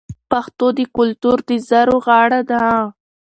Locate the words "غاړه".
2.05-2.41